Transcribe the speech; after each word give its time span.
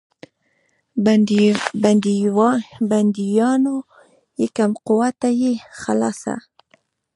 بندیوان 2.89 3.61
یې 4.39 4.47
کم 4.57 4.71
قوته 4.85 5.29
نه 5.31 5.35
یې 5.41 5.53
خلاص. 5.81 6.21